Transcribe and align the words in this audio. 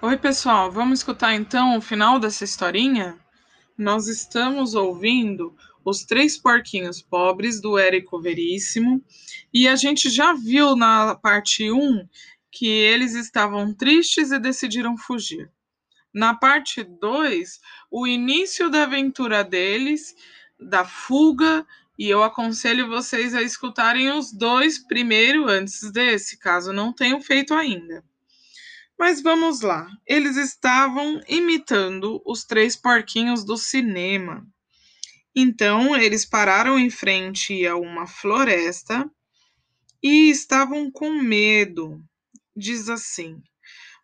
Oi, 0.00 0.16
pessoal, 0.16 0.70
vamos 0.70 1.00
escutar 1.00 1.34
então 1.34 1.76
o 1.76 1.80
final 1.80 2.20
dessa 2.20 2.44
historinha? 2.44 3.18
Nós 3.76 4.06
estamos 4.06 4.76
ouvindo 4.76 5.56
Os 5.84 6.04
Três 6.04 6.38
Porquinhos 6.38 7.02
Pobres, 7.02 7.60
do 7.60 7.76
Érico 7.76 8.20
Veríssimo, 8.20 9.04
e 9.52 9.66
a 9.66 9.74
gente 9.74 10.08
já 10.08 10.34
viu 10.34 10.76
na 10.76 11.16
parte 11.16 11.68
1 11.72 12.08
que 12.48 12.68
eles 12.68 13.16
estavam 13.16 13.74
tristes 13.74 14.30
e 14.30 14.38
decidiram 14.38 14.96
fugir. 14.96 15.50
Na 16.14 16.32
parte 16.32 16.84
2, 16.84 17.58
o 17.90 18.06
início 18.06 18.70
da 18.70 18.84
aventura 18.84 19.42
deles, 19.42 20.14
da 20.60 20.84
fuga, 20.84 21.66
e 21.98 22.08
eu 22.08 22.22
aconselho 22.22 22.86
vocês 22.86 23.34
a 23.34 23.42
escutarem 23.42 24.12
os 24.12 24.32
dois 24.32 24.78
primeiro 24.78 25.48
antes 25.48 25.90
desse, 25.90 26.38
caso 26.38 26.72
não 26.72 26.92
tenham 26.92 27.20
feito 27.20 27.52
ainda. 27.52 28.04
Mas 28.98 29.22
vamos 29.22 29.60
lá. 29.60 29.86
Eles 30.04 30.36
estavam 30.36 31.20
imitando 31.28 32.20
os 32.26 32.44
três 32.44 32.74
porquinhos 32.74 33.44
do 33.44 33.56
cinema. 33.56 34.44
Então, 35.34 35.96
eles 35.96 36.24
pararam 36.24 36.76
em 36.76 36.90
frente 36.90 37.64
a 37.64 37.76
uma 37.76 38.08
floresta 38.08 39.08
e 40.02 40.28
estavam 40.30 40.90
com 40.90 41.10
medo. 41.10 42.02
Diz 42.56 42.88
assim: 42.88 43.40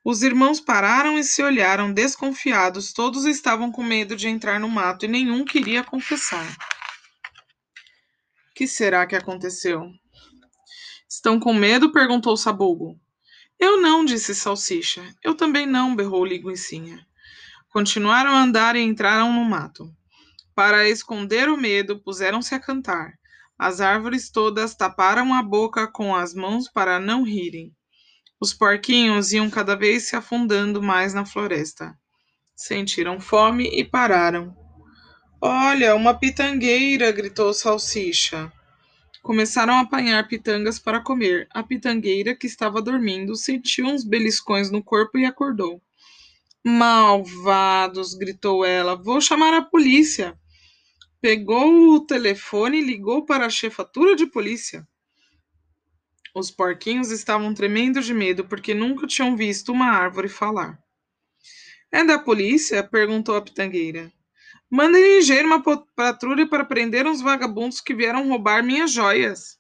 Os 0.05 0.23
irmãos 0.23 0.61
pararam 0.61 1.19
e 1.19 1.25
se 1.25 1.43
olharam 1.43 1.93
desconfiados. 1.93 2.93
Todos 2.93 3.25
estavam 3.25 3.73
com 3.73 3.83
medo 3.83 4.15
de 4.15 4.29
entrar 4.29 4.61
no 4.61 4.69
mato 4.69 5.07
e 5.07 5.09
nenhum 5.09 5.45
queria 5.45 5.83
confessar. 5.83 6.49
O 8.51 8.55
que 8.55 8.69
será 8.69 9.05
que 9.05 9.17
aconteceu? 9.17 9.91
Estão 11.09 11.41
com 11.41 11.53
medo? 11.53 11.91
perguntou 11.91 12.37
Sabugo. 12.37 12.97
Eu 13.65 13.81
não, 13.81 14.05
disse 14.05 14.35
Salsicha. 14.35 15.03
Eu 15.23 15.35
também 15.35 15.65
não, 15.65 15.97
berrou 15.97 16.23
Linguicinha. 16.23 17.01
Continuaram 17.71 18.33
a 18.33 18.43
andar 18.43 18.77
e 18.77 18.83
entraram 18.83 19.33
no 19.33 19.43
mato. 19.43 19.91
Para 20.55 20.87
esconder 20.87 21.49
o 21.49 21.57
medo, 21.57 21.99
puseram-se 21.99 22.55
a 22.55 22.61
cantar. 22.61 23.15
As 23.59 23.81
árvores 23.81 24.29
todas 24.29 24.75
taparam 24.75 25.33
a 25.33 25.43
boca 25.43 25.87
com 25.87 26.15
as 26.15 26.35
mãos 26.35 26.69
para 26.69 27.01
não 27.01 27.23
rirem. 27.23 27.75
Os 28.39 28.53
porquinhos 28.53 29.33
iam 29.33 29.49
cada 29.49 29.75
vez 29.75 30.09
se 30.11 30.15
afundando 30.15 30.83
mais 30.83 31.15
na 31.15 31.25
floresta. 31.25 31.99
Sentiram 32.55 33.19
fome 33.19 33.65
e 33.73 33.83
pararam. 33.83 34.55
Olha, 35.41 35.95
uma 35.95 36.13
pitangueira! 36.13 37.11
gritou 37.11 37.55
Salsicha. 37.55 38.53
Começaram 39.25 39.73
a 39.73 39.81
apanhar 39.81 40.29
pitangas 40.29 40.79
para 40.79 41.01
comer. 41.01 41.49
A 41.51 41.63
pitangueira, 41.63 42.37
que 42.37 42.47
estava 42.47 42.83
dormindo, 42.83 43.35
sentiu 43.35 43.87
uns 43.87 44.05
beliscões 44.05 44.71
no 44.71 44.85
corpo 44.85 45.17
e 45.17 45.25
acordou. 45.25 45.81
Malvados! 46.63 48.13
gritou 48.13 48.67
ela. 48.67 48.95
Vou 48.95 49.23
chamar 49.23 49.55
a 49.55 49.63
polícia. 49.63 50.39
Pegou 51.23 51.95
o 51.95 52.05
telefone 52.05 52.81
e 52.81 52.85
ligou 52.85 53.25
para 53.25 53.47
a 53.47 53.51
chefatura 53.51 54.15
de 54.15 54.27
polícia. 54.27 54.87
Os 56.35 56.51
porquinhos 56.51 57.11
estavam 57.11 57.55
tremendo 57.55 58.03
de 58.03 58.13
medo 58.13 58.45
porque 58.47 58.75
nunca 58.75 59.07
tinham 59.07 59.35
visto 59.35 59.73
uma 59.73 59.87
árvore 59.87 60.29
falar. 60.29 60.79
É 61.91 62.05
da 62.05 62.19
polícia? 62.19 62.87
perguntou 62.87 63.37
a 63.37 63.41
pitangueira. 63.41 64.13
Mandem 64.77 65.01
ligeiro 65.01 65.47
uma 65.47 65.63
patrulha 65.95 66.49
para 66.49 66.65
prender 66.65 67.07
uns 67.07 67.21
vagabundos 67.21 67.81
que 67.81 67.95
vieram 67.95 68.29
roubar 68.29 68.61
minhas 68.61 68.91
joias. 68.91 69.57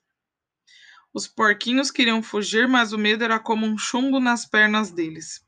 Os 1.15 1.29
porquinhos 1.29 1.89
queriam 1.89 2.21
fugir, 2.21 2.67
mas 2.67 2.93
o 2.93 2.99
medo 2.99 3.23
era 3.23 3.39
como 3.39 3.65
um 3.65 3.79
chumbo 3.79 4.19
nas 4.19 4.45
pernas 4.45 4.91
deles. 4.91 5.47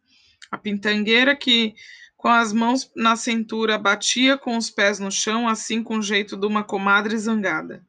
A 0.53 0.57
pintangueira, 0.57 1.35
que 1.35 1.75
com 2.17 2.29
as 2.29 2.53
mãos 2.53 2.93
na 2.95 3.17
cintura 3.17 3.77
batia 3.77 4.39
com 4.39 4.57
os 4.57 4.71
pés 4.71 5.01
no 5.01 5.11
chão, 5.11 5.49
assim 5.49 5.83
com 5.83 5.99
o 5.99 6.03
jeito 6.03 6.37
de 6.37 6.47
uma 6.47 6.63
comadre 6.63 7.19
zangada. 7.19 7.85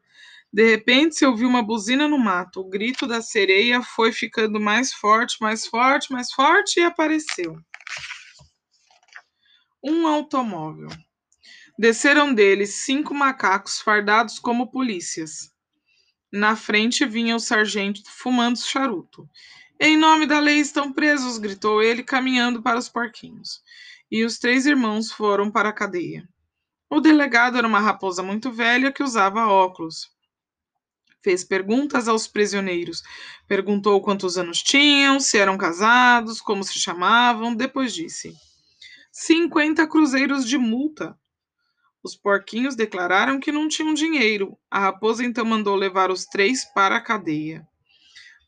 De 0.51 0.67
repente 0.67 1.15
se 1.15 1.27
ouviu 1.27 1.47
uma 1.47 1.61
buzina 1.61 2.07
no 2.07 2.17
mato. 2.17 2.61
O 2.61 2.67
grito 2.67 3.05
da 3.05 3.21
sereia 3.21 3.83
foi 3.83 4.11
ficando 4.11 4.59
mais 4.59 4.91
forte, 4.91 5.37
mais 5.39 5.67
forte, 5.67 6.11
mais 6.11 6.31
forte 6.31 6.79
e 6.79 6.83
apareceu. 6.83 7.55
Um 9.83 10.07
automóvel. 10.07 10.89
Desceram 11.79 12.33
deles 12.33 12.73
cinco 12.73 13.13
macacos 13.13 13.79
fardados 13.79 14.39
como 14.39 14.71
polícias. 14.71 15.51
Na 16.31 16.55
frente 16.55 17.05
vinha 17.05 17.35
o 17.35 17.39
sargento 17.39 18.01
fumando 18.05 18.57
charuto. 18.57 19.29
Em 19.79 19.95
nome 19.95 20.25
da 20.25 20.39
lei 20.39 20.57
estão 20.57 20.91
presos, 20.91 21.37
gritou 21.37 21.83
ele, 21.83 22.01
caminhando 22.01 22.63
para 22.63 22.79
os 22.79 22.89
porquinhos. 22.89 23.61
E 24.09 24.25
os 24.25 24.39
três 24.39 24.65
irmãos 24.65 25.11
foram 25.11 25.51
para 25.51 25.69
a 25.69 25.73
cadeia. 25.73 26.27
O 26.89 26.99
delegado 26.99 27.59
era 27.59 27.67
uma 27.67 27.79
raposa 27.79 28.23
muito 28.23 28.51
velha 28.51 28.91
que 28.91 29.03
usava 29.03 29.45
óculos. 29.45 30.09
Fez 31.21 31.43
perguntas 31.43 32.07
aos 32.07 32.27
prisioneiros. 32.27 33.03
Perguntou 33.47 34.01
quantos 34.01 34.35
anos 34.35 34.63
tinham, 34.63 35.19
se 35.19 35.37
eram 35.37 35.57
casados, 35.57 36.41
como 36.41 36.63
se 36.63 36.79
chamavam. 36.79 37.53
Depois 37.53 37.93
disse: 37.93 38.33
cinquenta 39.11 39.85
cruzeiros 39.85 40.47
de 40.47 40.57
multa. 40.57 41.15
Os 42.03 42.15
porquinhos 42.15 42.75
declararam 42.75 43.39
que 43.39 43.51
não 43.51 43.67
tinham 43.67 43.93
dinheiro. 43.93 44.57
A 44.69 44.79
raposa 44.79 45.25
então 45.25 45.43
mandou 45.43 45.75
levar 45.75 46.11
os 46.11 46.25
três 46.25 46.63
para 46.73 46.95
a 46.95 47.01
cadeia. 47.01 47.67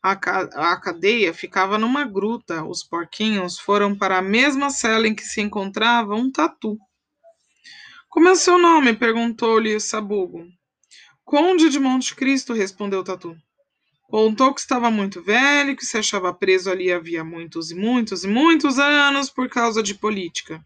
A, 0.02 0.16
ca 0.16 0.48
a 0.54 0.80
cadeia 0.80 1.34
ficava 1.34 1.76
numa 1.76 2.04
gruta. 2.04 2.64
Os 2.64 2.82
porquinhos 2.82 3.58
foram 3.58 3.96
para 3.96 4.18
a 4.18 4.22
mesma 4.22 4.70
cela 4.70 5.06
em 5.06 5.14
que 5.14 5.24
se 5.24 5.40
encontrava 5.40 6.14
um 6.14 6.30
tatu. 6.30 6.78
Como 8.08 8.28
é 8.28 8.32
o 8.32 8.36
seu 8.36 8.58
nome? 8.58 8.94
perguntou-lhe 8.94 9.74
o 9.74 9.80
sabugo. 9.80 10.46
Conde 11.24 11.68
de 11.68 11.78
Monte 11.78 12.16
Cristo, 12.16 12.52
respondeu 12.52 13.00
o 13.00 13.04
tatu. 13.04 13.36
Contou 14.08 14.52
que 14.52 14.60
estava 14.60 14.90
muito 14.90 15.22
velho, 15.22 15.76
que 15.76 15.86
se 15.86 15.96
achava 15.96 16.34
preso 16.34 16.68
ali 16.68 16.90
havia 16.90 17.22
muitos 17.22 17.70
e 17.70 17.76
muitos 17.76 18.24
e 18.24 18.28
muitos 18.28 18.78
anos 18.80 19.30
por 19.30 19.48
causa 19.48 19.80
de 19.82 19.94
política. 19.94 20.60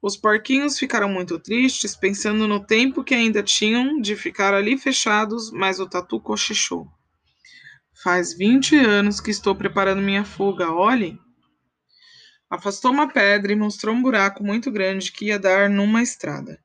Os 0.00 0.16
porquinhos 0.16 0.78
ficaram 0.78 1.08
muito 1.08 1.38
tristes, 1.38 1.96
pensando 1.96 2.46
no 2.46 2.64
tempo 2.64 3.02
que 3.02 3.14
ainda 3.14 3.42
tinham 3.42 4.00
de 4.00 4.14
ficar 4.14 4.54
ali 4.54 4.78
fechados, 4.78 5.50
mas 5.50 5.80
o 5.80 5.88
tatu 5.88 6.20
cochichou. 6.20 6.88
Faz 8.02 8.32
vinte 8.32 8.76
anos 8.76 9.20
que 9.20 9.30
estou 9.30 9.56
preparando 9.56 10.00
minha 10.00 10.24
fuga, 10.24 10.70
olhem. 10.70 11.18
Afastou 12.48 12.92
uma 12.92 13.12
pedra 13.12 13.52
e 13.52 13.56
mostrou 13.56 13.94
um 13.94 14.00
buraco 14.00 14.42
muito 14.44 14.70
grande 14.70 15.10
que 15.10 15.26
ia 15.26 15.38
dar 15.38 15.68
numa 15.68 16.00
estrada. 16.00 16.62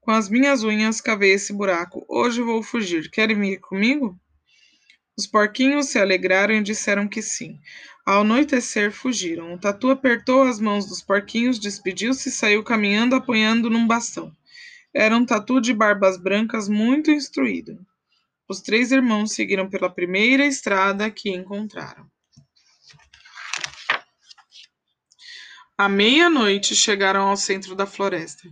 Com 0.00 0.12
as 0.12 0.28
minhas 0.28 0.62
unhas 0.62 1.00
cavei 1.00 1.32
esse 1.32 1.52
buraco. 1.52 2.06
Hoje 2.08 2.40
vou 2.40 2.62
fugir. 2.62 3.10
Querem 3.10 3.38
vir 3.40 3.58
comigo? 3.58 4.16
Os 5.16 5.26
porquinhos 5.26 5.86
se 5.86 5.98
alegraram 5.98 6.54
e 6.54 6.62
disseram 6.62 7.08
que 7.08 7.20
sim. 7.20 7.58
Ao 8.06 8.20
anoitecer, 8.20 8.92
fugiram. 8.92 9.54
O 9.54 9.58
tatu 9.58 9.90
apertou 9.90 10.42
as 10.42 10.60
mãos 10.60 10.86
dos 10.86 11.00
porquinhos, 11.00 11.58
despediu-se 11.58 12.28
e 12.28 12.32
saiu 12.32 12.62
caminhando 12.62 13.14
apoiando 13.14 13.70
num 13.70 13.86
bastão. 13.86 14.30
Era 14.92 15.16
um 15.16 15.24
tatu 15.24 15.60
de 15.60 15.72
barbas 15.72 16.18
brancas 16.18 16.68
muito 16.68 17.10
instruído. 17.10 17.78
Os 18.46 18.60
três 18.60 18.92
irmãos 18.92 19.32
seguiram 19.32 19.70
pela 19.70 19.88
primeira 19.88 20.44
estrada 20.44 21.10
que 21.10 21.30
encontraram. 21.30 22.06
À 25.78 25.88
meia-noite 25.88 26.76
chegaram 26.76 27.28
ao 27.28 27.36
centro 27.36 27.74
da 27.74 27.86
floresta. 27.86 28.48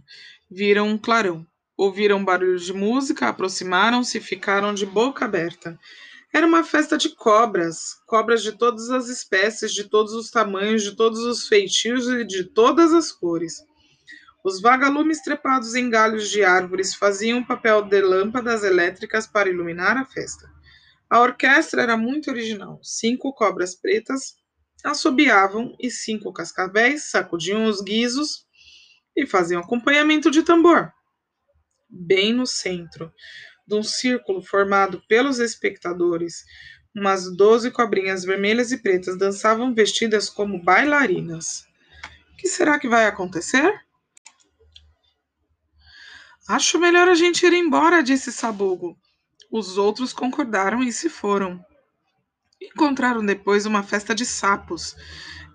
Viram 0.50 0.88
um 0.88 0.98
clarão. 0.98 1.46
Ouviram 1.76 2.24
barulho 2.24 2.58
de 2.58 2.72
música, 2.72 3.28
aproximaram-se 3.28 4.18
e 4.18 4.20
ficaram 4.20 4.72
de 4.72 4.86
boca 4.86 5.24
aberta. 5.24 5.78
Era 6.34 6.46
uma 6.46 6.64
festa 6.64 6.96
de 6.96 7.10
cobras, 7.10 8.00
cobras 8.06 8.42
de 8.42 8.52
todas 8.52 8.88
as 8.88 9.08
espécies, 9.08 9.72
de 9.72 9.84
todos 9.84 10.14
os 10.14 10.30
tamanhos, 10.30 10.82
de 10.82 10.96
todos 10.96 11.20
os 11.20 11.46
feitios 11.46 12.08
e 12.08 12.24
de 12.24 12.44
todas 12.44 12.94
as 12.94 13.12
cores. 13.12 13.62
Os 14.42 14.60
vagalumes 14.60 15.20
trepados 15.20 15.74
em 15.74 15.90
galhos 15.90 16.30
de 16.30 16.42
árvores 16.42 16.94
faziam 16.94 17.40
o 17.40 17.46
papel 17.46 17.82
de 17.82 18.00
lâmpadas 18.00 18.64
elétricas 18.64 19.26
para 19.26 19.50
iluminar 19.50 19.96
a 19.98 20.06
festa. 20.06 20.50
A 21.08 21.20
orquestra 21.20 21.82
era 21.82 21.96
muito 21.98 22.30
original. 22.30 22.80
Cinco 22.82 23.34
cobras 23.34 23.74
pretas 23.74 24.34
assobiavam 24.82 25.76
e 25.78 25.90
cinco 25.90 26.32
cascavéis 26.32 27.10
sacudiam 27.10 27.66
os 27.66 27.82
guizos 27.82 28.46
e 29.14 29.26
faziam 29.26 29.60
acompanhamento 29.60 30.30
de 30.30 30.42
tambor. 30.42 30.90
Bem 31.88 32.32
no 32.32 32.46
centro, 32.46 33.12
de 33.72 33.78
um 33.78 33.82
círculo 33.82 34.42
formado 34.42 35.02
pelos 35.08 35.38
espectadores, 35.38 36.44
umas 36.94 37.34
doze 37.34 37.70
cobrinhas 37.70 38.22
vermelhas 38.22 38.70
e 38.70 38.76
pretas 38.76 39.16
dançavam 39.16 39.74
vestidas 39.74 40.28
como 40.28 40.62
bailarinas. 40.62 41.66
O 42.32 42.36
que 42.36 42.48
será 42.48 42.78
que 42.78 42.88
vai 42.88 43.06
acontecer? 43.06 43.72
Acho 46.46 46.78
melhor 46.78 47.08
a 47.08 47.14
gente 47.14 47.46
ir 47.46 47.52
embora, 47.54 48.02
disse 48.02 48.30
Sabugo. 48.30 48.96
Os 49.50 49.78
outros 49.78 50.12
concordaram 50.12 50.82
e 50.82 50.92
se 50.92 51.08
foram. 51.08 51.64
Encontraram 52.60 53.24
depois 53.24 53.64
uma 53.64 53.82
festa 53.82 54.14
de 54.14 54.26
sapos. 54.26 54.94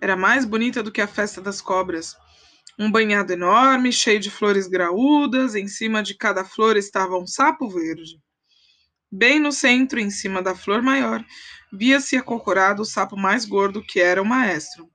Era 0.01 0.15
mais 0.15 0.43
bonita 0.43 0.81
do 0.81 0.91
que 0.91 1.01
a 1.01 1.07
festa 1.07 1.39
das 1.39 1.61
cobras. 1.61 2.15
Um 2.79 2.91
banhado 2.91 3.33
enorme, 3.33 3.91
cheio 3.91 4.19
de 4.19 4.29
flores 4.29 4.67
graúdas, 4.67 5.55
em 5.55 5.67
cima 5.67 6.03
de 6.03 6.15
cada 6.15 6.45
flor 6.45 6.77
estava 6.77 7.17
um 7.17 7.25
sapo 7.25 7.67
verde. 7.67 8.21
Bem 9.11 9.39
no 9.39 9.51
centro, 9.51 9.99
em 9.99 10.11
cima 10.11 10.43
da 10.43 10.53
flor 10.53 10.83
maior, 10.83 11.25
via-se 11.73 12.15
acocorado 12.15 12.83
o 12.83 12.85
sapo 12.85 13.17
mais 13.17 13.45
gordo, 13.45 13.81
que 13.81 13.99
era 13.99 14.21
o 14.21 14.25
maestro. 14.25 14.87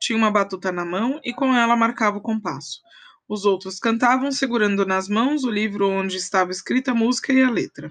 Tinha 0.00 0.16
uma 0.16 0.30
batuta 0.30 0.72
na 0.72 0.84
mão 0.84 1.20
e 1.22 1.34
com 1.34 1.54
ela 1.54 1.76
marcava 1.76 2.16
o 2.16 2.22
compasso. 2.22 2.80
Os 3.28 3.44
outros 3.44 3.78
cantavam, 3.78 4.32
segurando 4.32 4.86
nas 4.86 5.06
mãos 5.06 5.44
o 5.44 5.50
livro 5.50 5.90
onde 5.90 6.16
estava 6.16 6.50
escrita 6.50 6.92
a 6.92 6.94
música 6.94 7.34
e 7.34 7.42
a 7.42 7.50
letra. 7.50 7.90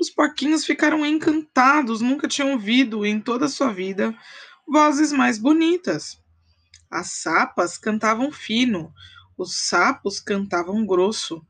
Os 0.00 0.08
porquinhos 0.08 0.64
ficaram 0.64 1.04
encantados, 1.04 2.00
nunca 2.00 2.26
tinham 2.26 2.52
ouvido 2.52 3.04
em 3.04 3.20
toda 3.20 3.44
a 3.44 3.50
sua 3.50 3.70
vida 3.70 4.16
vozes 4.66 5.12
mais 5.12 5.36
bonitas. 5.36 6.19
As 6.90 7.12
sapas 7.12 7.78
cantavam 7.78 8.32
fino, 8.32 8.92
os 9.38 9.68
sapos 9.68 10.18
cantavam 10.18 10.84
grosso. 10.84 11.46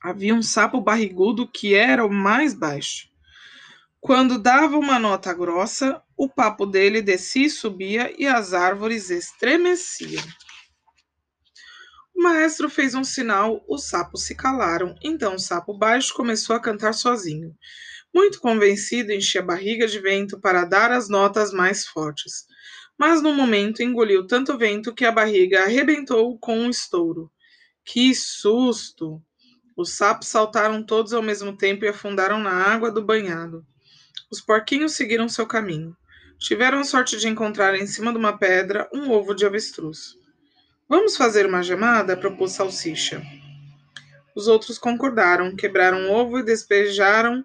Havia 0.00 0.34
um 0.34 0.42
sapo 0.42 0.80
barrigudo 0.80 1.46
que 1.46 1.74
era 1.74 2.04
o 2.06 2.10
mais 2.10 2.54
baixo. 2.54 3.08
Quando 4.00 4.38
dava 4.38 4.78
uma 4.78 4.98
nota 4.98 5.34
grossa, 5.34 6.00
o 6.16 6.28
papo 6.28 6.64
dele 6.64 7.02
descia 7.02 7.46
e 7.46 7.50
subia 7.50 8.14
e 8.18 8.26
as 8.26 8.54
árvores 8.54 9.10
estremeciam. 9.10 10.24
O 12.14 12.22
maestro 12.22 12.70
fez 12.70 12.94
um 12.94 13.04
sinal, 13.04 13.64
os 13.68 13.88
sapos 13.88 14.24
se 14.24 14.34
calaram. 14.34 14.94
Então 15.02 15.34
o 15.34 15.38
sapo 15.38 15.76
baixo 15.76 16.14
começou 16.14 16.56
a 16.56 16.60
cantar 16.60 16.94
sozinho. 16.94 17.54
Muito 18.14 18.40
convencido, 18.40 19.12
enchia 19.12 19.40
a 19.40 19.44
barriga 19.44 19.86
de 19.86 19.98
vento 19.98 20.40
para 20.40 20.64
dar 20.64 20.90
as 20.90 21.08
notas 21.08 21.52
mais 21.52 21.86
fortes. 21.86 22.46
Mas 22.98 23.22
no 23.22 23.32
momento 23.32 23.82
engoliu 23.82 24.26
tanto 24.26 24.58
vento 24.58 24.92
que 24.92 25.04
a 25.04 25.12
barriga 25.12 25.62
arrebentou 25.62 26.36
com 26.38 26.58
um 26.58 26.68
estouro. 26.68 27.30
Que 27.84 28.12
susto! 28.14 29.22
Os 29.76 29.96
sapos 29.96 30.26
saltaram 30.26 30.82
todos 30.82 31.12
ao 31.12 31.22
mesmo 31.22 31.56
tempo 31.56 31.84
e 31.84 31.88
afundaram 31.88 32.40
na 32.40 32.50
água 32.50 32.90
do 32.90 33.04
banhado. 33.04 33.64
Os 34.28 34.40
porquinhos 34.40 34.92
seguiram 34.92 35.28
seu 35.28 35.46
caminho. 35.46 35.96
Tiveram 36.38 36.80
a 36.80 36.84
sorte 36.84 37.16
de 37.16 37.28
encontrar 37.28 37.76
em 37.76 37.86
cima 37.86 38.10
de 38.10 38.18
uma 38.18 38.36
pedra 38.36 38.88
um 38.92 39.10
ovo 39.10 39.34
de 39.34 39.46
avestruz. 39.46 40.16
Vamos 40.88 41.16
fazer 41.16 41.46
uma 41.46 41.62
gemada? 41.62 42.16
propôs 42.16 42.52
Salsicha. 42.52 43.22
Os 44.34 44.48
outros 44.48 44.78
concordaram, 44.78 45.54
quebraram 45.54 46.08
o 46.08 46.12
ovo 46.12 46.38
e 46.38 46.44
despejaram 46.44 47.44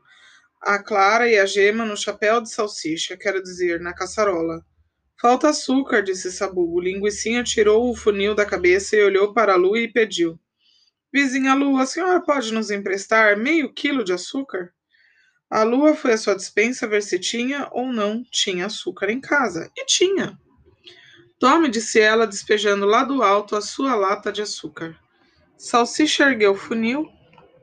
a 0.62 0.80
clara 0.80 1.28
e 1.28 1.38
a 1.38 1.46
gema 1.46 1.86
no 1.86 1.98
chapéu 1.98 2.42
de 2.42 2.52
salsicha, 2.52 3.18
quero 3.18 3.44
dizer, 3.44 3.80
na 3.80 3.94
caçarola. 3.94 4.66
Falta 5.24 5.52
açúcar, 5.52 6.02
disse 6.02 6.30
Sabugo. 6.30 6.82
Linguicinha 6.82 7.46
tirou 7.46 7.90
o 7.90 7.96
funil 7.96 8.36
da 8.36 8.46
cabeça 8.46 8.98
e 8.98 9.02
olhou 9.06 9.34
para 9.34 9.54
a 9.54 9.56
lua 9.56 9.80
e 9.80 9.88
pediu. 9.88 10.38
Vizinha 11.14 11.54
Lua, 11.54 11.84
a 11.84 11.86
senhora 11.86 12.20
pode 12.20 12.54
nos 12.54 12.70
emprestar 12.70 13.38
meio 13.38 13.74
quilo 13.74 14.04
de 14.04 14.12
açúcar? 14.12 14.74
A 15.50 15.64
lua 15.64 15.96
foi 15.96 16.12
à 16.12 16.18
sua 16.18 16.36
despensa 16.36 16.90
ver 16.90 17.02
se 17.02 17.18
tinha 17.18 17.70
ou 17.72 17.94
não 17.94 18.22
tinha 18.30 18.66
açúcar 18.66 19.10
em 19.10 19.22
casa. 19.22 19.72
E 19.78 19.86
tinha. 19.86 20.38
Tome, 21.40 21.70
disse 21.70 22.02
ela, 22.02 22.28
despejando 22.28 22.86
lá 22.86 23.06
do 23.06 23.24
alto 23.24 23.56
a 23.56 23.62
sua 23.62 23.96
lata 23.96 24.30
de 24.30 24.42
açúcar. 24.42 24.94
Salsicha 25.58 26.26
ergueu 26.26 26.52
o 26.52 26.58
funil, 26.58 27.08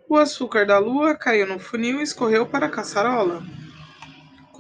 o 0.09 0.17
açúcar 0.17 0.65
da 0.65 0.79
lua 0.79 1.15
caiu 1.15 1.47
no 1.47 1.59
funil 1.59 2.01
e 2.01 2.05
escorreu 2.05 2.47
para 2.47 2.65
a 2.65 2.71
caçarola. 2.71 3.43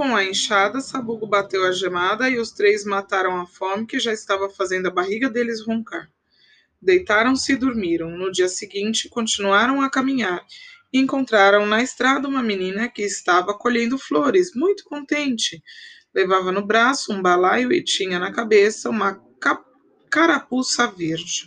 Com 0.01 0.17
a 0.17 0.25
enxada, 0.25 0.81
Sabugo 0.81 1.27
bateu 1.27 1.63
a 1.63 1.73
gemada 1.73 2.31
e 2.31 2.39
os 2.39 2.53
três 2.53 2.87
mataram 2.87 3.39
a 3.39 3.45
fome 3.45 3.85
que 3.87 4.01
já 4.01 4.15
estava 4.15 4.49
fazendo 4.49 4.87
a 4.87 4.91
barriga 4.91 5.29
deles 5.29 5.61
roncar. 5.61 6.11
Deitaram-se 6.81 7.53
e 7.53 7.57
dormiram. 7.57 8.09
No 8.09 8.33
dia 8.33 8.49
seguinte, 8.49 9.11
continuaram 9.11 9.83
a 9.83 9.91
caminhar 9.91 10.43
e 10.91 10.99
encontraram 10.99 11.67
na 11.67 11.83
estrada 11.83 12.27
uma 12.27 12.43
menina 12.43 12.89
que 12.89 13.03
estava 13.03 13.53
colhendo 13.53 13.99
flores, 13.99 14.55
muito 14.55 14.85
contente. 14.85 15.63
Levava 16.15 16.51
no 16.51 16.67
braço 16.67 17.13
um 17.13 17.21
balaio 17.21 17.71
e 17.71 17.85
tinha 17.85 18.19
na 18.19 18.33
cabeça 18.33 18.89
uma 18.89 19.23
carapuça 20.09 20.87
verde. 20.87 21.45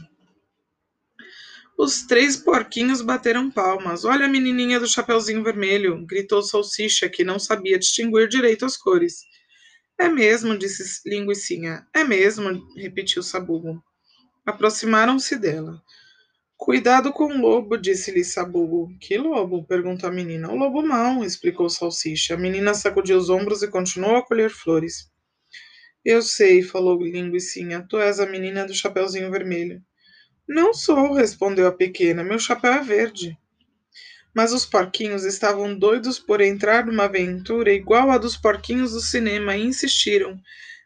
Os 1.78 2.04
três 2.04 2.38
porquinhos 2.38 3.02
bateram 3.02 3.50
palmas. 3.50 4.06
Olha 4.06 4.26
a 4.26 4.30
menininha 4.30 4.80
do 4.80 4.88
chapeuzinho 4.88 5.44
vermelho, 5.44 6.06
gritou 6.06 6.42
Salsicha, 6.44 7.10
que 7.10 7.24
não 7.24 7.40
sabia 7.40 7.80
distinguir 7.80 8.28
direito 8.28 8.64
as 8.64 8.78
cores. 8.78 9.22
É 10.00 10.08
mesmo, 10.08 10.58
disse 10.58 11.02
Linguicinha. 11.08 11.88
É 11.94 12.04
mesmo, 12.04 12.64
repetiu 12.76 13.24
Sabugo. 13.24 13.84
Aproximaram-se 14.46 15.38
dela. 15.38 15.82
Cuidado 16.56 17.12
com 17.12 17.26
o 17.26 17.42
lobo, 17.42 17.76
disse-lhe 17.76 18.24
Sabugo. 18.24 18.90
Que 19.00 19.18
lobo? 19.18 19.66
perguntou 19.66 20.10
a 20.10 20.14
menina. 20.14 20.52
O 20.52 20.56
lobo 20.56 20.82
mau, 20.82 21.24
explicou 21.24 21.70
Salsicha. 21.70 22.36
A 22.36 22.38
menina 22.38 22.74
sacudiu 22.74 23.18
os 23.18 23.30
ombros 23.30 23.64
e 23.64 23.68
continuou 23.68 24.18
a 24.18 24.26
colher 24.26 24.50
flores. 24.50 25.12
Eu 26.06 26.22
sei, 26.22 26.62
falou 26.62 27.02
Linguicinha. 27.02 27.86
Tu 27.90 28.00
és 28.00 28.20
a 28.20 28.26
menina 28.26 28.66
do 28.66 28.74
chapeuzinho 28.74 29.32
vermelho. 29.32 29.82
Não 30.48 30.74
sou, 30.74 31.14
respondeu 31.14 31.68
a 31.68 31.72
pequena. 31.72 32.24
Meu 32.24 32.38
chapéu 32.38 32.74
é 32.74 32.84
verde. 32.84 33.38
Mas 34.36 34.52
os 34.52 34.66
porquinhos 34.66 35.24
estavam 35.24 35.78
doidos 35.78 36.20
por 36.20 36.42
entrar 36.42 36.86
numa 36.86 37.06
aventura 37.06 37.72
igual 37.72 38.12
à 38.12 38.18
dos 38.18 38.36
porquinhos 38.36 38.92
do 38.92 39.00
cinema 39.00 39.56
e 39.56 39.64
insistiram. 39.64 40.40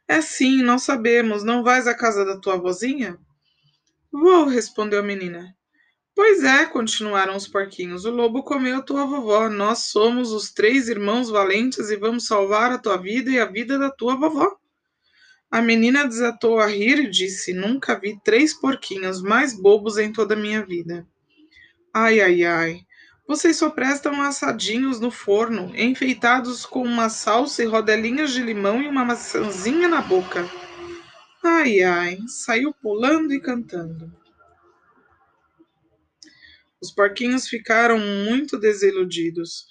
É 0.08 0.22
sim, 0.22 0.62
nós 0.62 0.84
sabemos. 0.84 1.44
Não 1.44 1.64
vais 1.64 1.88
à 1.88 1.96
casa 1.96 2.24
da 2.24 2.40
tua 2.40 2.58
vozinha? 2.58 3.18
Vou, 4.12 4.46
respondeu 4.46 5.00
a 5.00 5.04
menina. 5.04 5.56
Pois 6.16 6.44
é, 6.44 6.66
continuaram 6.66 7.36
os 7.36 7.48
porquinhos. 7.48 8.06
O 8.06 8.12
lobo 8.12 8.44
comeu 8.44 8.84
tua 8.84 9.06
vovó. 9.06 9.50
Nós 9.50 9.80
somos 9.80 10.32
os 10.32 10.52
três 10.52 10.88
irmãos 10.88 11.30
valentes 11.30 11.90
e 11.90 11.96
vamos 11.96 12.28
salvar 12.28 12.72
a 12.72 12.78
tua 12.78 12.98
vida 12.98 13.30
e 13.32 13.40
a 13.40 13.46
vida 13.46 13.78
da 13.80 13.90
tua 13.90 14.16
vovó. 14.16 14.58
A 15.50 15.62
menina 15.62 16.06
desatou 16.06 16.60
a 16.60 16.68
rir 16.68 17.00
e 17.00 17.10
disse: 17.10 17.54
Nunca 17.54 17.98
vi 17.98 18.20
três 18.24 18.54
porquinhos 18.54 19.22
mais 19.22 19.54
bobos 19.54 19.98
em 19.98 20.12
toda 20.12 20.34
a 20.34 20.38
minha 20.38 20.66
vida. 20.66 21.08
Ai, 21.94 22.20
ai, 22.20 22.44
ai. 22.44 22.82
Vocês 23.28 23.58
só 23.58 23.70
prestam 23.70 24.22
assadinhos 24.22 25.00
no 25.00 25.12
forno, 25.12 25.74
enfeitados 25.76 26.66
com 26.66 26.84
uma 26.84 27.10
salsa 27.10 27.64
e 27.64 27.66
rodelinhas 27.66 28.32
de 28.32 28.42
limão 28.42 28.82
e 28.82 28.88
uma 28.88 29.04
maçãzinha 29.04 29.88
na 29.88 30.02
boca. 30.02 30.50
Ai, 31.44 31.82
ai, 31.82 32.20
saiu 32.28 32.74
pulando 32.74 33.34
e 33.34 33.42
cantando. 33.42 34.14
Os 36.82 36.92
porquinhos 36.92 37.48
ficaram 37.48 37.98
muito 37.98 38.58
desiludidos, 38.58 39.66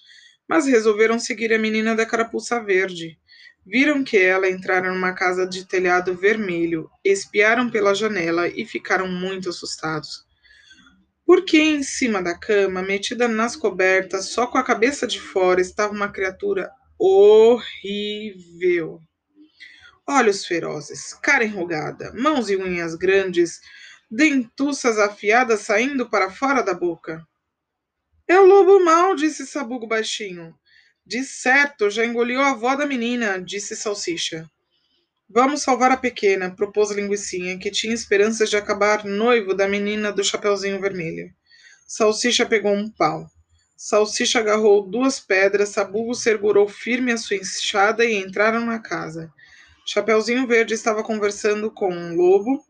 mas 0.48 0.66
resolveram 0.66 1.18
seguir 1.18 1.52
a 1.52 1.58
menina 1.58 1.94
da 1.94 2.04
carapuça 2.04 2.62
verde. 2.62 3.18
Viram 3.66 4.04
que 4.04 4.16
ela 4.16 4.48
entrara 4.48 4.92
numa 4.92 5.12
casa 5.12 5.44
de 5.44 5.66
telhado 5.66 6.14
vermelho, 6.14 6.88
espiaram 7.04 7.68
pela 7.68 7.94
janela 7.94 8.46
e 8.46 8.64
ficaram 8.64 9.08
muito 9.08 9.48
assustados. 9.48 10.24
Porque 11.24 11.58
em 11.58 11.82
cima 11.82 12.22
da 12.22 12.38
cama, 12.38 12.80
metida 12.80 13.26
nas 13.26 13.56
cobertas, 13.56 14.26
só 14.26 14.46
com 14.46 14.56
a 14.56 14.62
cabeça 14.62 15.04
de 15.04 15.20
fora, 15.20 15.60
estava 15.60 15.92
uma 15.92 16.08
criatura 16.08 16.70
horrível. 16.96 19.00
Olhos 20.06 20.46
ferozes, 20.46 21.12
cara 21.14 21.44
enrugada, 21.44 22.12
mãos 22.14 22.48
e 22.48 22.56
unhas 22.56 22.94
grandes, 22.94 23.60
dentuças 24.08 24.96
afiadas 24.96 25.62
saindo 25.62 26.08
para 26.08 26.30
fora 26.30 26.62
da 26.62 26.72
boca. 26.72 27.26
É 28.28 28.38
o 28.38 28.46
lobo 28.46 28.84
mau, 28.84 29.16
disse 29.16 29.44
Sabugo 29.44 29.88
baixinho. 29.88 30.54
De 31.06 31.22
certo, 31.22 31.88
já 31.88 32.04
engoliu 32.04 32.40
a 32.40 32.50
avó 32.50 32.74
da 32.74 32.84
menina, 32.84 33.40
disse 33.40 33.76
Salsicha. 33.76 34.50
Vamos 35.28 35.62
salvar 35.62 35.90
a 35.92 35.96
pequena, 35.96 36.50
propôs 36.50 36.90
Linguicinha, 36.90 37.58
que 37.58 37.70
tinha 37.70 37.94
esperanças 37.94 38.50
de 38.50 38.56
acabar 38.56 39.04
noivo 39.04 39.54
da 39.54 39.68
menina 39.68 40.12
do 40.12 40.24
chapeuzinho 40.24 40.80
vermelho. 40.80 41.30
Salsicha 41.86 42.44
pegou 42.44 42.72
um 42.72 42.90
pau. 42.90 43.26
Salsicha 43.76 44.40
agarrou 44.40 44.88
duas 44.88 45.20
pedras, 45.20 45.68
Sabugo 45.68 46.14
segurou 46.14 46.68
firme 46.68 47.12
a 47.12 47.16
sua 47.16 47.36
enxada 47.36 48.04
e 48.04 48.16
entraram 48.16 48.66
na 48.66 48.80
casa. 48.80 49.32
Chapeuzinho 49.86 50.46
Verde 50.46 50.74
estava 50.74 51.04
conversando 51.04 51.70
com 51.70 51.92
um 51.92 52.16
lobo 52.16 52.64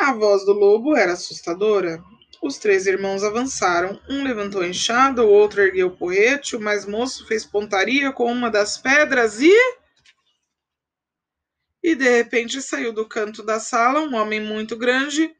a 0.00 0.14
voz 0.14 0.46
do 0.46 0.54
lobo 0.54 0.96
era 0.96 1.12
assustadora. 1.12 2.02
Os 2.50 2.58
três 2.58 2.84
irmãos 2.88 3.22
avançaram. 3.22 4.00
Um 4.08 4.24
levantou 4.24 4.60
a 4.60 4.66
enxada, 4.66 5.22
o 5.22 5.28
outro 5.28 5.60
ergueu 5.62 5.86
o 5.86 5.96
porrete, 5.96 6.56
o 6.56 6.60
mais 6.60 6.84
moço 6.84 7.24
fez 7.28 7.44
pontaria 7.44 8.10
com 8.10 8.24
uma 8.24 8.50
das 8.50 8.76
pedras 8.76 9.40
e. 9.40 9.54
E 11.80 11.94
de 11.94 12.10
repente 12.10 12.60
saiu 12.60 12.92
do 12.92 13.06
canto 13.06 13.44
da 13.44 13.60
sala 13.60 14.00
um 14.00 14.16
homem 14.16 14.40
muito 14.40 14.76
grande, 14.76 15.32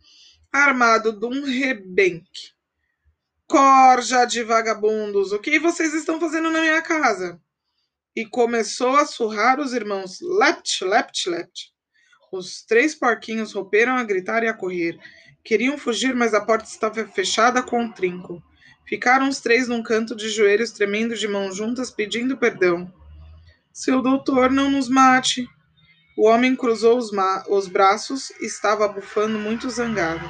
armado 0.52 1.10
de 1.10 1.26
um 1.26 1.44
rebenque. 1.44 2.52
Corja 3.48 4.24
de 4.24 4.44
vagabundos, 4.44 5.32
o 5.32 5.40
que 5.40 5.58
vocês 5.58 5.92
estão 5.94 6.20
fazendo 6.20 6.48
na 6.48 6.60
minha 6.60 6.80
casa? 6.80 7.40
e 8.14 8.24
começou 8.24 8.96
a 8.96 9.06
surrar 9.06 9.58
os 9.58 9.72
irmãos 9.72 10.20
lept, 10.20 10.84
lept, 10.84 11.28
lept. 11.28 11.72
Os 12.32 12.64
três 12.64 12.94
porquinhos 12.94 13.52
romperam 13.52 13.96
a 13.96 14.04
gritar 14.04 14.44
e 14.44 14.48
a 14.48 14.54
correr. 14.54 14.98
Queriam 15.44 15.78
fugir, 15.78 16.14
mas 16.14 16.34
a 16.34 16.40
porta 16.40 16.68
estava 16.68 17.04
fechada 17.06 17.62
com 17.62 17.82
um 17.82 17.92
trinco. 17.92 18.42
Ficaram 18.86 19.28
os 19.28 19.40
três 19.40 19.68
num 19.68 19.82
canto 19.82 20.14
de 20.14 20.28
joelhos, 20.28 20.72
tremendo 20.72 21.16
de 21.16 21.26
mãos 21.26 21.56
juntas, 21.56 21.90
pedindo 21.90 22.36
perdão. 22.36 22.92
Seu 23.72 24.02
doutor, 24.02 24.50
não 24.50 24.70
nos 24.70 24.88
mate. 24.88 25.48
O 26.16 26.26
homem 26.26 26.54
cruzou 26.54 26.98
os, 26.98 27.10
os 27.48 27.68
braços 27.68 28.30
e 28.40 28.46
estava 28.46 28.86
bufando 28.88 29.38
muito 29.38 29.70
zangado. 29.70 30.28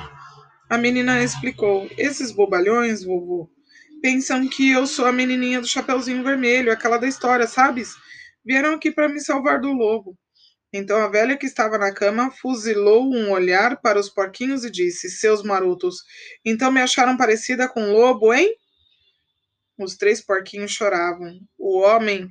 A 0.69 0.79
menina 0.79 1.23
explicou: 1.23 1.91
Esses 1.99 2.31
bobalhões, 2.31 3.03
vovô, 3.03 3.51
pensam 4.01 4.47
que 4.49 4.71
eu 4.71 4.87
sou 4.87 5.07
a 5.07 5.13
menininha 5.13 5.61
do 5.61 5.67
Chapeuzinho 5.67 6.23
Vermelho, 6.23 6.71
aquela 6.71 6.99
da 6.99 7.09
história, 7.09 7.47
sabes? 7.47 7.97
Vieram 8.45 8.75
aqui 8.75 8.93
para 8.93 9.09
me 9.09 9.21
salvar 9.21 9.61
do 9.61 9.73
lobo. 9.73 10.17
Então 10.73 10.99
a 10.99 11.09
velha 11.09 11.37
que 11.37 11.47
estava 11.47 11.77
na 11.77 11.93
cama 11.93 12.31
fuzilou 12.31 13.13
um 13.13 13.31
olhar 13.31 13.81
para 13.81 13.99
os 13.99 14.09
porquinhos 14.09 14.65
e 14.65 14.71
disse: 14.71 15.11
Seus 15.11 15.43
marotos, 15.43 15.97
então 16.45 16.71
me 16.71 16.81
acharam 16.81 17.17
parecida 17.17 17.69
com 17.69 17.83
um 17.83 17.93
lobo, 17.93 18.33
hein? 18.33 18.55
Os 19.79 19.97
três 19.97 20.21
porquinhos 20.21 20.71
choravam. 20.71 21.41
O 21.59 21.81
homem 21.81 22.31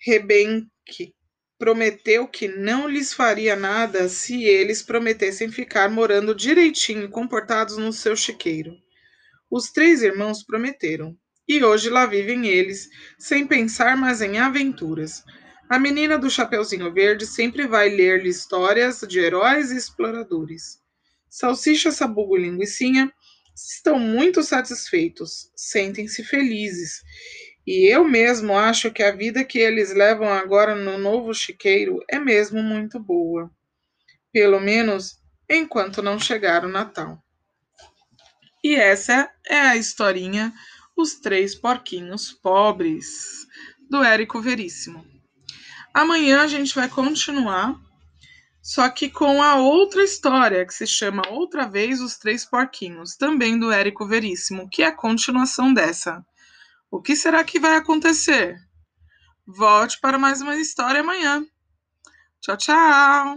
rebenque 0.00 1.14
prometeu 1.58 2.26
que 2.26 2.48
não 2.48 2.88
lhes 2.88 3.12
faria 3.12 3.56
nada 3.56 4.08
se 4.08 4.44
eles 4.44 4.82
prometessem 4.82 5.50
ficar 5.50 5.90
morando 5.90 6.34
direitinho, 6.34 7.10
comportados 7.10 7.76
no 7.76 7.92
seu 7.92 8.16
chiqueiro. 8.16 8.72
Os 9.50 9.70
três 9.70 10.02
irmãos 10.02 10.42
prometeram, 10.42 11.16
e 11.48 11.62
hoje 11.64 11.90
lá 11.90 12.06
vivem 12.06 12.46
eles, 12.46 12.88
sem 13.18 13.46
pensar 13.46 13.96
mais 13.96 14.20
em 14.20 14.38
aventuras. 14.38 15.24
A 15.68 15.78
menina 15.78 16.18
do 16.18 16.30
Chapeuzinho 16.30 16.90
Verde 16.90 17.26
sempre 17.26 17.66
vai 17.66 17.90
ler-lhe 17.90 18.30
histórias 18.30 19.00
de 19.06 19.18
heróis 19.18 19.70
e 19.70 19.76
exploradores. 19.76 20.80
Salsicha, 21.28 21.92
Sabugo 21.92 22.38
e 22.38 22.42
Linguicinha 22.42 23.12
estão 23.54 23.98
muito 23.98 24.42
satisfeitos, 24.42 25.52
sentem-se 25.54 26.24
felizes. 26.24 27.02
E 27.66 27.86
eu 27.86 28.02
mesmo 28.02 28.56
acho 28.56 28.90
que 28.90 29.02
a 29.02 29.14
vida 29.14 29.44
que 29.44 29.58
eles 29.58 29.92
levam 29.92 30.32
agora 30.32 30.74
no 30.74 30.96
novo 30.96 31.34
chiqueiro 31.34 32.02
é 32.08 32.18
mesmo 32.18 32.62
muito 32.62 32.98
boa. 32.98 33.50
Pelo 34.32 34.58
menos 34.58 35.18
enquanto 35.46 36.00
não 36.00 36.18
chegar 36.18 36.64
o 36.64 36.68
Natal. 36.68 37.22
E 38.64 38.74
essa 38.74 39.30
é 39.46 39.60
a 39.60 39.76
historinha 39.76 40.50
Os 40.96 41.16
Três 41.16 41.54
Porquinhos 41.54 42.32
Pobres, 42.32 43.46
do 43.90 44.02
Érico 44.02 44.40
Veríssimo. 44.40 45.17
Amanhã 45.98 46.42
a 46.42 46.46
gente 46.46 46.76
vai 46.76 46.88
continuar, 46.88 47.74
só 48.62 48.88
que 48.88 49.10
com 49.10 49.42
a 49.42 49.56
outra 49.56 50.04
história, 50.04 50.64
que 50.64 50.72
se 50.72 50.86
chama 50.86 51.28
Outra 51.28 51.66
Vez 51.68 52.00
os 52.00 52.16
Três 52.16 52.44
Porquinhos, 52.44 53.16
também 53.16 53.58
do 53.58 53.72
Érico 53.72 54.06
Veríssimo, 54.06 54.68
que 54.70 54.84
é 54.84 54.86
a 54.86 54.94
continuação 54.94 55.74
dessa. 55.74 56.24
O 56.88 57.02
que 57.02 57.16
será 57.16 57.42
que 57.42 57.58
vai 57.58 57.74
acontecer? 57.74 58.60
Volte 59.44 59.98
para 60.00 60.16
mais 60.16 60.40
uma 60.40 60.54
história 60.54 61.00
amanhã. 61.00 61.44
Tchau, 62.40 62.56
tchau! 62.56 63.36